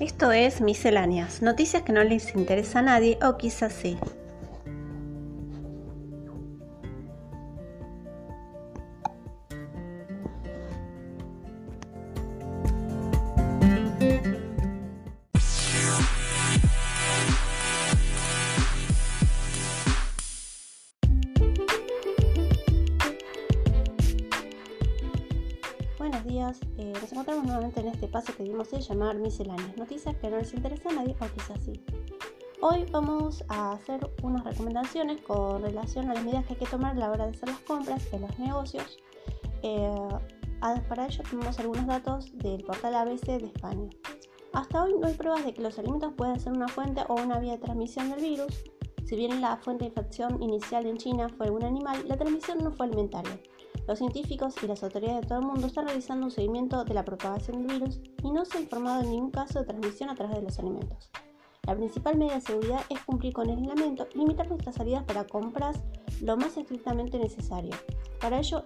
Esto 0.00 0.30
es 0.30 0.60
Misceláneas, 0.60 1.42
noticias 1.42 1.82
que 1.82 1.92
no 1.92 2.04
les 2.04 2.32
interesa 2.36 2.78
a 2.78 2.82
nadie 2.82 3.18
o 3.20 3.36
quizás 3.36 3.72
sí. 3.72 3.98
Eh, 26.30 26.92
nos 26.92 27.10
encontramos 27.10 27.44
nuevamente 27.44 27.80
en 27.80 27.88
este 27.88 28.06
paso 28.06 28.34
que 28.36 28.42
dimos 28.42 28.70
de 28.70 28.80
llamar 28.80 29.16
misceláneas, 29.16 29.76
noticias 29.78 30.14
que 30.16 30.28
no 30.28 30.36
les 30.36 30.52
interesa 30.52 30.90
a 30.90 30.92
nadie 30.92 31.16
o 31.18 31.26
quizás 31.34 31.58
sí. 31.64 31.72
Hoy 32.60 32.84
vamos 32.90 33.42
a 33.48 33.72
hacer 33.72 34.00
unas 34.22 34.44
recomendaciones 34.44 35.22
con 35.22 35.62
relación 35.62 36.10
a 36.10 36.14
las 36.14 36.24
medidas 36.24 36.44
que 36.44 36.52
hay 36.52 36.58
que 36.58 36.66
tomar 36.66 36.92
a 36.92 36.98
la 36.98 37.10
hora 37.10 37.24
de 37.24 37.30
hacer 37.30 37.48
las 37.48 37.60
compras 37.60 38.06
en 38.12 38.22
los 38.22 38.38
negocios. 38.38 38.98
Eh, 39.62 40.08
para 40.88 41.06
ello 41.06 41.22
tenemos 41.30 41.58
algunos 41.58 41.86
datos 41.86 42.36
del 42.36 42.62
portal 42.62 42.94
ABC 42.96 43.26
de 43.38 43.46
España. 43.46 43.88
Hasta 44.52 44.84
hoy 44.84 44.94
no 45.00 45.06
hay 45.06 45.14
pruebas 45.14 45.46
de 45.46 45.54
que 45.54 45.62
los 45.62 45.78
alimentos 45.78 46.12
puedan 46.14 46.38
ser 46.38 46.52
una 46.52 46.68
fuente 46.68 47.04
o 47.08 47.14
una 47.14 47.38
vía 47.38 47.52
de 47.52 47.58
transmisión 47.58 48.10
del 48.10 48.20
virus. 48.20 48.64
Si 49.06 49.16
bien 49.16 49.40
la 49.40 49.56
fuente 49.56 49.84
de 49.84 49.88
infección 49.88 50.42
inicial 50.42 50.84
en 50.84 50.98
China 50.98 51.30
fue 51.30 51.48
un 51.48 51.64
animal, 51.64 52.06
la 52.06 52.18
transmisión 52.18 52.58
no 52.58 52.70
fue 52.70 52.84
alimentaria. 52.84 53.40
Los 53.88 54.00
científicos 54.00 54.54
y 54.62 54.66
las 54.66 54.82
autoridades 54.82 55.22
de 55.22 55.28
todo 55.28 55.38
el 55.38 55.46
mundo 55.46 55.66
están 55.66 55.86
realizando 55.86 56.26
un 56.26 56.30
seguimiento 56.30 56.84
de 56.84 56.92
la 56.92 57.06
propagación 57.06 57.66
del 57.66 57.78
virus 57.78 58.00
y 58.22 58.30
no 58.30 58.44
se 58.44 58.58
ha 58.58 58.60
informado 58.60 59.00
de 59.00 59.08
ningún 59.08 59.30
caso 59.30 59.60
de 59.60 59.64
transmisión 59.64 60.10
a 60.10 60.14
través 60.14 60.36
de 60.36 60.42
los 60.42 60.58
alimentos. 60.58 61.10
La 61.66 61.74
principal 61.74 62.18
medida 62.18 62.34
de 62.34 62.42
seguridad 62.42 62.82
es 62.90 63.02
cumplir 63.04 63.32
con 63.32 63.48
el 63.48 63.56
aislamiento 63.56 64.06
y 64.14 64.18
limitar 64.18 64.46
nuestras 64.46 64.74
salidas 64.74 65.04
para 65.04 65.26
compras 65.26 65.78
lo 66.20 66.36
más 66.36 66.58
estrictamente 66.58 67.18
necesario. 67.18 67.74
Para 68.20 68.40
ello 68.40 68.62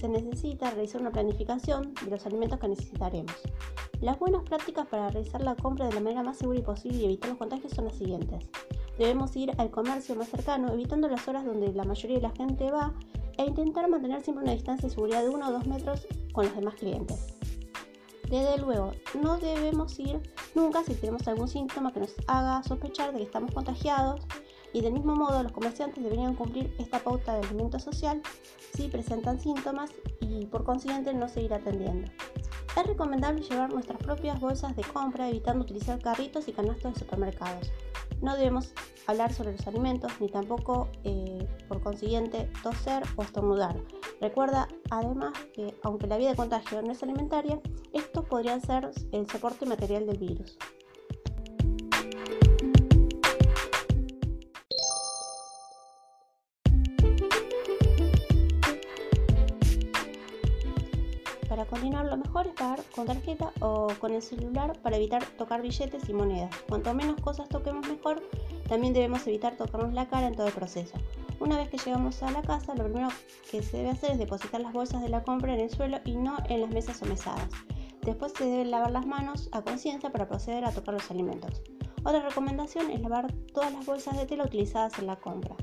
se 0.00 0.08
necesita 0.08 0.72
realizar 0.72 1.00
una 1.00 1.12
planificación 1.12 1.94
de 1.94 2.10
los 2.10 2.26
alimentos 2.26 2.58
que 2.58 2.66
necesitaremos. 2.66 3.36
Las 4.00 4.18
buenas 4.18 4.42
prácticas 4.42 4.88
para 4.88 5.10
realizar 5.10 5.42
la 5.42 5.54
compra 5.54 5.86
de 5.86 5.94
la 5.94 6.00
manera 6.00 6.24
más 6.24 6.38
segura 6.38 6.58
y 6.58 6.62
posible 6.62 6.98
y 6.98 7.04
evitar 7.04 7.30
los 7.30 7.38
contagios 7.38 7.72
son 7.72 7.84
las 7.84 7.94
siguientes. 7.94 8.50
Debemos 8.98 9.34
ir 9.36 9.52
al 9.58 9.70
comercio 9.70 10.16
más 10.16 10.28
cercano, 10.28 10.72
evitando 10.72 11.08
las 11.08 11.26
horas 11.28 11.44
donde 11.44 11.72
la 11.72 11.84
mayoría 11.84 12.16
de 12.16 12.22
la 12.22 12.30
gente 12.30 12.70
va 12.70 12.92
e 13.36 13.44
intentar 13.44 13.88
mantener 13.88 14.22
siempre 14.22 14.42
una 14.42 14.52
distancia 14.52 14.88
de 14.88 14.94
seguridad 14.94 15.22
de 15.22 15.28
1 15.28 15.48
o 15.48 15.52
2 15.52 15.66
metros 15.68 16.06
con 16.32 16.46
los 16.46 16.56
demás 16.56 16.74
clientes. 16.74 17.34
Desde 18.28 18.58
luego, 18.58 18.92
no 19.22 19.38
debemos 19.38 19.98
ir 19.98 20.20
nunca 20.54 20.82
si 20.82 20.94
tenemos 20.94 21.26
algún 21.28 21.48
síntoma 21.48 21.92
que 21.92 22.00
nos 22.00 22.14
haga 22.26 22.62
sospechar 22.62 23.12
de 23.12 23.18
que 23.18 23.24
estamos 23.24 23.54
contagiados 23.54 24.20
y 24.72 24.80
del 24.82 24.92
mismo 24.92 25.14
modo 25.14 25.42
los 25.42 25.52
comerciantes 25.52 26.02
deberían 26.02 26.34
cumplir 26.34 26.74
esta 26.78 26.98
pauta 26.98 27.34
de 27.34 27.46
alimento 27.46 27.78
social 27.78 28.20
si 28.74 28.88
presentan 28.88 29.40
síntomas 29.40 29.90
y 30.20 30.44
por 30.46 30.64
consiguiente 30.64 31.14
no 31.14 31.28
seguir 31.28 31.54
atendiendo. 31.54 32.10
Es 32.76 32.86
recomendable 32.86 33.42
llevar 33.42 33.72
nuestras 33.72 33.98
propias 33.98 34.38
bolsas 34.40 34.76
de 34.76 34.82
compra 34.82 35.28
evitando 35.28 35.64
utilizar 35.64 35.98
carritos 36.00 36.48
y 36.48 36.52
canastos 36.52 36.94
de 36.94 37.00
supermercados. 37.00 37.70
No 38.20 38.36
debemos 38.36 38.74
hablar 39.06 39.32
sobre 39.32 39.52
los 39.52 39.66
alimentos 39.66 40.12
ni 40.20 40.28
tampoco, 40.28 40.88
eh, 41.04 41.46
por 41.68 41.80
consiguiente, 41.82 42.50
toser 42.62 43.02
o 43.16 43.22
estornudar. 43.22 43.76
Recuerda 44.20 44.68
además 44.90 45.32
que, 45.54 45.74
aunque 45.82 46.06
la 46.06 46.18
vía 46.18 46.30
de 46.30 46.36
contagio 46.36 46.82
no 46.82 46.92
es 46.92 47.02
alimentaria, 47.02 47.60
estos 47.92 48.24
podrían 48.26 48.60
ser 48.60 48.90
el 49.12 49.28
soporte 49.30 49.66
material 49.66 50.06
del 50.06 50.18
virus. 50.18 50.58
Para 61.58 61.70
continuar, 61.70 62.06
lo 62.06 62.16
mejor 62.16 62.46
es 62.46 62.52
pagar 62.52 62.80
con 62.94 63.06
tarjeta 63.06 63.50
o 63.58 63.88
con 63.98 64.14
el 64.14 64.22
celular 64.22 64.78
para 64.80 64.96
evitar 64.96 65.24
tocar 65.36 65.60
billetes 65.60 66.08
y 66.08 66.12
monedas. 66.12 66.54
Cuanto 66.68 66.94
menos 66.94 67.20
cosas 67.20 67.48
toquemos 67.48 67.84
mejor, 67.88 68.22
también 68.68 68.94
debemos 68.94 69.26
evitar 69.26 69.56
tocarnos 69.56 69.92
la 69.92 70.06
cara 70.06 70.28
en 70.28 70.36
todo 70.36 70.46
el 70.46 70.52
proceso. 70.52 70.96
Una 71.40 71.56
vez 71.56 71.68
que 71.68 71.78
llegamos 71.78 72.22
a 72.22 72.30
la 72.30 72.42
casa, 72.42 72.76
lo 72.76 72.84
primero 72.84 73.08
que 73.50 73.60
se 73.60 73.78
debe 73.78 73.90
hacer 73.90 74.12
es 74.12 74.18
depositar 74.18 74.60
las 74.60 74.72
bolsas 74.72 75.02
de 75.02 75.08
la 75.08 75.24
compra 75.24 75.52
en 75.52 75.58
el 75.58 75.68
suelo 75.68 75.98
y 76.04 76.14
no 76.14 76.36
en 76.48 76.60
las 76.60 76.70
mesas 76.70 77.02
o 77.02 77.06
mesadas. 77.06 77.48
Después 78.02 78.34
se 78.38 78.44
deben 78.44 78.70
lavar 78.70 78.92
las 78.92 79.04
manos 79.04 79.48
a 79.50 79.62
conciencia 79.62 80.12
para 80.12 80.28
proceder 80.28 80.64
a 80.64 80.70
tocar 80.70 80.94
los 80.94 81.10
alimentos. 81.10 81.60
Otra 82.04 82.22
recomendación 82.22 82.88
es 82.92 83.00
lavar 83.00 83.32
todas 83.52 83.72
las 83.72 83.84
bolsas 83.84 84.16
de 84.16 84.26
tela 84.26 84.44
utilizadas 84.44 84.96
en 85.00 85.08
la 85.08 85.16
compra. 85.16 85.56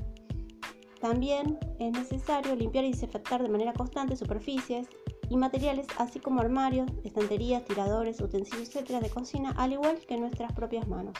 También 1.00 1.58
es 1.78 1.92
necesario 1.92 2.54
limpiar 2.54 2.84
y 2.84 2.90
desinfectar 2.90 3.42
de 3.42 3.48
manera 3.48 3.72
constante 3.72 4.14
superficies, 4.14 4.88
y 5.28 5.36
materiales, 5.36 5.86
así 5.98 6.20
como 6.20 6.40
armarios, 6.40 6.90
estanterías, 7.04 7.64
tiradores, 7.64 8.20
utensilios, 8.20 8.74
etc. 8.74 9.00
de 9.00 9.10
cocina, 9.10 9.54
al 9.56 9.72
igual 9.72 9.98
que 10.06 10.16
nuestras 10.16 10.52
propias 10.52 10.86
manos. 10.88 11.14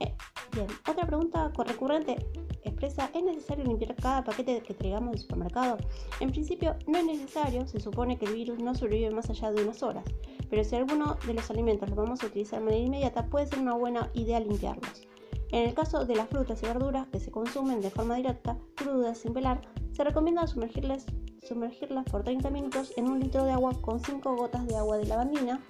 Eh, 0.00 0.14
bien, 0.52 0.66
otra 0.88 1.06
pregunta 1.06 1.50
recurrente 1.56 2.16
expresa, 2.62 3.10
¿es 3.14 3.22
necesario 3.22 3.64
limpiar 3.64 3.94
cada 3.96 4.22
paquete 4.24 4.60
que 4.60 4.74
traigamos 4.74 5.12
del 5.12 5.20
supermercado? 5.20 5.78
En 6.20 6.30
principio 6.30 6.76
no 6.86 6.98
es 6.98 7.04
necesario, 7.04 7.66
se 7.66 7.80
supone 7.80 8.18
que 8.18 8.26
el 8.26 8.34
virus 8.34 8.58
no 8.58 8.74
sobrevive 8.74 9.10
más 9.10 9.30
allá 9.30 9.50
de 9.52 9.62
unas 9.62 9.82
horas, 9.82 10.04
pero 10.50 10.62
si 10.64 10.76
alguno 10.76 11.16
de 11.26 11.34
los 11.34 11.50
alimentos 11.50 11.88
los 11.88 11.96
vamos 11.96 12.22
a 12.22 12.26
utilizar 12.26 12.58
de 12.58 12.66
manera 12.66 12.84
inmediata, 12.84 13.26
puede 13.26 13.46
ser 13.46 13.60
una 13.60 13.74
buena 13.74 14.10
idea 14.14 14.40
limpiarlos. 14.40 15.06
En 15.52 15.68
el 15.68 15.74
caso 15.74 16.04
de 16.04 16.16
las 16.16 16.28
frutas 16.28 16.62
y 16.62 16.66
verduras 16.66 17.06
que 17.08 17.20
se 17.20 17.30
consumen 17.30 17.80
de 17.80 17.90
forma 17.90 18.16
directa, 18.16 18.58
crudas, 18.74 19.18
sin 19.18 19.32
pelar, 19.32 19.60
se 19.92 20.02
recomienda 20.04 20.46
sumergirlas 20.46 21.06
sumergirlas 21.46 22.04
por 22.04 22.24
30 22.24 22.50
minutos 22.50 22.92
en 22.96 23.08
un 23.08 23.20
litro 23.20 23.44
de 23.44 23.52
agua 23.52 23.72
con 23.80 24.00
5 24.00 24.36
gotas 24.36 24.66
de 24.66 24.76
agua 24.76 24.98
de 24.98 25.06
lavandina 25.06 25.62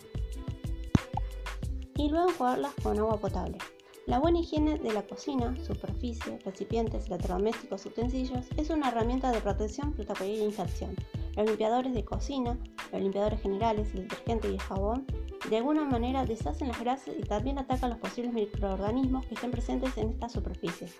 y 1.96 2.08
luego 2.08 2.30
enjuagarlas 2.30 2.74
con 2.82 2.98
agua 2.98 3.18
potable. 3.18 3.58
La 4.06 4.20
buena 4.20 4.38
higiene 4.38 4.78
de 4.78 4.92
la 4.92 5.02
cocina, 5.02 5.56
superficie, 5.64 6.38
recipientes, 6.44 7.06
electrodomésticos, 7.06 7.86
utensilios 7.86 8.46
es 8.56 8.70
una 8.70 8.88
herramienta 8.88 9.32
de 9.32 9.40
protección 9.40 9.94
frente 9.94 10.12
a 10.12 10.16
cualquier 10.16 10.44
infección. 10.44 10.94
Los 11.34 11.46
limpiadores 11.46 11.92
de 11.92 12.04
cocina, 12.04 12.56
los 12.92 13.02
limpiadores 13.02 13.40
generales, 13.40 13.88
el 13.94 14.02
detergente 14.02 14.48
y 14.48 14.52
el 14.52 14.60
jabón, 14.60 15.06
de 15.50 15.56
alguna 15.56 15.84
manera 15.84 16.24
deshacen 16.24 16.68
las 16.68 16.80
grasas 16.80 17.14
y 17.18 17.22
también 17.22 17.58
atacan 17.58 17.90
los 17.90 17.98
posibles 17.98 18.32
microorganismos 18.32 19.26
que 19.26 19.34
estén 19.34 19.50
presentes 19.50 19.96
en 19.98 20.10
estas 20.10 20.32
superficies, 20.32 20.94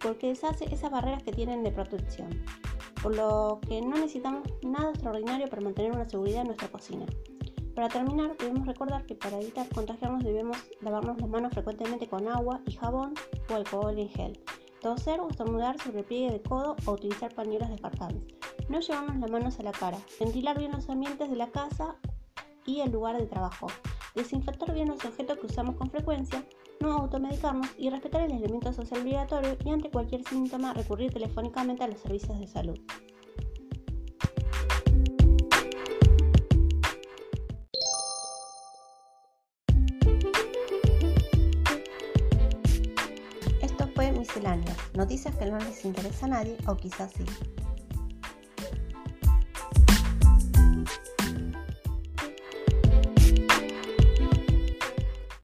porque 0.00 0.28
deshace 0.28 0.64
esas 0.72 0.90
barreras 0.90 1.22
que 1.22 1.32
tienen 1.32 1.62
de 1.62 1.72
protección 1.72 2.28
por 3.02 3.14
lo 3.14 3.60
que 3.66 3.80
no 3.80 3.96
necesitamos 3.96 4.48
nada 4.62 4.90
extraordinario 4.90 5.48
para 5.48 5.62
mantener 5.62 5.92
una 5.92 6.08
seguridad 6.08 6.42
en 6.42 6.48
nuestra 6.48 6.68
cocina. 6.68 7.06
Para 7.74 7.88
terminar, 7.88 8.36
debemos 8.36 8.66
recordar 8.66 9.06
que 9.06 9.14
para 9.14 9.40
evitar 9.40 9.68
contagiarnos 9.68 10.24
debemos 10.24 10.56
lavarnos 10.80 11.20
las 11.20 11.28
manos 11.28 11.52
frecuentemente 11.52 12.08
con 12.08 12.26
agua 12.26 12.60
y 12.66 12.72
jabón 12.72 13.14
o 13.48 13.54
alcohol 13.54 13.96
en 13.96 14.08
gel. 14.08 14.40
Toser 14.80 15.20
o 15.20 15.28
estornudar 15.28 15.78
sobre 15.80 16.00
el 16.00 16.04
pliegue 16.04 16.32
de 16.32 16.42
codo 16.42 16.74
o 16.86 16.92
utilizar 16.92 17.32
pañuelos 17.34 17.68
descartables. 17.68 18.22
No 18.68 18.80
llevarnos 18.80 19.16
las 19.18 19.30
manos 19.30 19.60
a 19.60 19.62
la 19.62 19.72
cara. 19.72 19.98
Ventilar 20.18 20.58
bien 20.58 20.72
los 20.72 20.88
ambientes 20.88 21.30
de 21.30 21.36
la 21.36 21.52
casa 21.52 21.96
y 22.66 22.80
el 22.80 22.90
lugar 22.90 23.16
de 23.16 23.26
trabajo. 23.26 23.68
Desinfectar 24.14 24.74
bien 24.74 24.88
los 24.88 25.04
objetos 25.04 25.38
que 25.38 25.46
usamos 25.46 25.76
con 25.76 25.90
frecuencia 25.90 26.44
no 26.80 26.92
automedicarnos 26.92 27.68
y 27.76 27.90
respetar 27.90 28.22
el 28.22 28.32
elemento 28.32 28.72
social 28.72 29.00
obligatorio 29.00 29.56
y 29.64 29.70
ante 29.70 29.90
cualquier 29.90 30.24
síntoma 30.24 30.74
recurrir 30.74 31.12
telefónicamente 31.12 31.84
a 31.84 31.88
los 31.88 32.00
servicios 32.00 32.38
de 32.38 32.46
salud. 32.46 32.78
Esto 43.60 43.88
fue 43.94 44.12
Misceláneas, 44.12 44.76
noticias 44.94 45.34
que 45.36 45.46
no 45.46 45.58
les 45.58 45.84
interesa 45.84 46.26
a 46.26 46.28
nadie 46.30 46.56
o 46.66 46.76
quizás 46.76 47.12
sí. 47.12 47.24